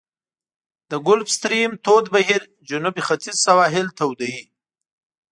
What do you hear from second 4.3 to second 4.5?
وي.